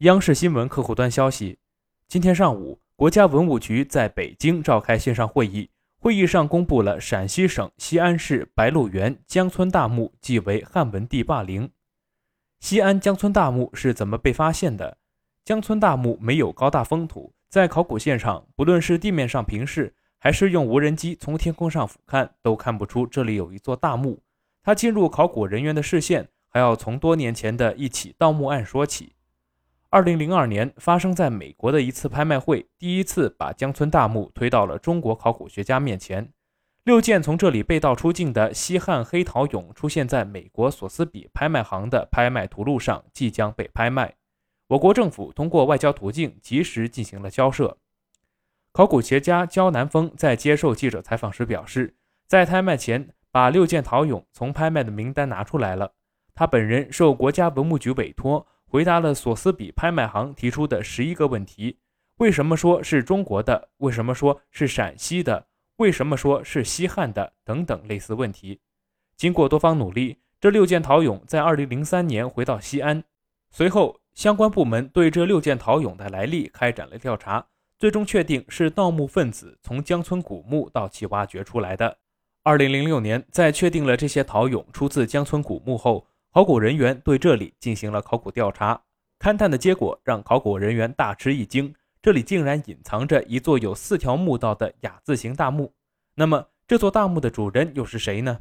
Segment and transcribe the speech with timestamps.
[0.00, 1.58] 央视新闻客户端消息，
[2.06, 11.70] 今天上午，国家文物局在北京召开线上会议，会议上公布了陕西省西安市白鹿原江村大墓即为汉文帝霸陵。
[12.60, 14.98] 西安江村大墓是怎么被发现的？
[15.46, 24.22] 江村大墓没有高大封土，在考古现场，不论是地面上平视，还是用无人机从天空上俯瞰，都看不出这里有一座大墓。
[24.62, 29.14] 它进入考古人员的视线，还要从多年前的一起盗墓案说起。
[29.96, 36.34] 二零零二年，发生在美国的一次拍卖会，第一次把江村大墓推到了中国考古学家面前。
[36.84, 44.16] 六件从这里被盗出境的西汉黑陶俑出现在美国索斯比拍卖行的拍卖图录上，即将被拍卖。
[44.66, 47.78] 我国政府通过外交途径及时进行了交涉。
[48.72, 55.94] 考古学家焦南峰在接受记者采访时表示，在拍卖前把六件陶俑从拍卖的名单拿出来了。
[56.34, 58.46] 他本人受国家文物局委托。
[58.70, 61.78] 回答了索斯比拍卖行提出的十一个问题：
[62.18, 63.68] 为什么说是中国的？
[63.78, 65.46] 为什么说是陕西的？
[65.76, 67.32] 为什么说是西汉的？
[67.44, 68.60] 等等类似问题。
[69.16, 73.04] 经过多方努力，这六件陶俑在二零零三年回到西安。
[73.50, 77.46] 随后，相关部门对这六件陶俑的来历开展了调查，
[77.78, 81.98] 最终确定是盗墓分子从江村古墓盗其挖掘出来的。
[82.42, 86.06] 二零零六年，在确定了这些陶俑出自江村古墓后。
[86.36, 88.78] 考古人员对这里进行了考古调查，
[89.18, 95.72] 勘探的结果让考古人员大吃一惊，这里竟然隐藏着一座有四条墓道的雅字形大墓。
[96.14, 98.40] 那么，这座大墓的主人又是谁呢？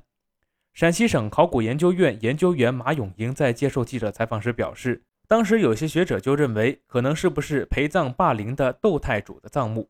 [0.73, 9.89] 陕西省考古研究院研究员马永英在接受记者采访时表示，当时有些学者就认为，可能是不是陪葬霸陵的窦太主的葬墓？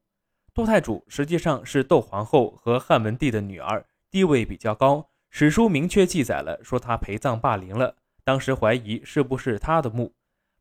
[0.54, 5.10] 窦太主实际上是窦皇后和汉文帝的女儿，地位比较高。
[5.38, 7.98] 史书明确记载了，说他陪葬霸陵了。
[8.24, 10.14] 当时怀疑是不是他的墓。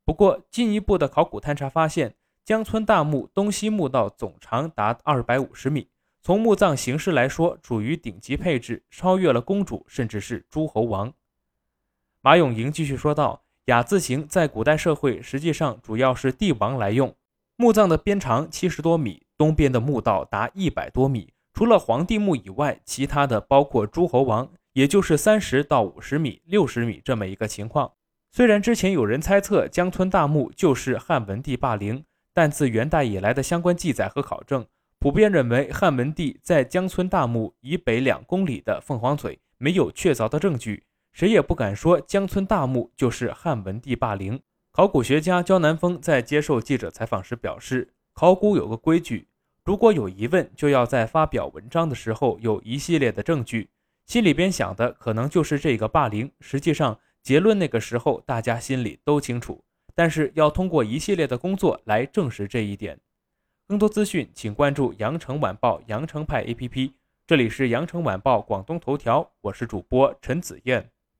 [0.05, 5.86] 不过进一步的考古探查发现，江村大墓东西墓道总长达二百五十米，
[6.20, 11.13] 从墓葬形式来说，处于顶级配置，超越了公主，甚至是诸侯王。
[12.20, 17.14] 马永莹继续说道：“雅字形在古代社会实际上主要是帝王来用。
[17.55, 21.33] 墓葬的边长七十多米，东边的墓道达一百多米。
[21.52, 27.92] 除了皇帝墓以外，其他的包括诸侯王。”也就是三十到五十米、六十米这么一个情况。
[28.30, 34.67] 虽然之前有人猜测江村大墓就是汉文帝霸陵，但自元代以来的相关记载和考证，
[34.98, 40.83] 普遍认为汉文帝在江村大墓以北两公里的凤凰嘴没有确凿的证据，
[41.13, 44.40] 谁也不敢说江村大墓就是汉文帝霸陵。
[44.73, 49.29] 考古学家焦南峰在接受记者采访时表示，考古有个规矩，
[49.64, 53.68] 如果有疑问，就要在发表文章的时候有一系列的证据。
[54.06, 62.98] 心里边想的可能就是这个霸凌，实际上结论那个时候大家心里都清楚，但是要通过一系列的工作来证实这一点。
[63.66, 66.92] 更多资讯请关注羊城晚报羊城派 APP，
[67.26, 70.93] 这里是羊城晚报广东头条，我是主播陈子燕。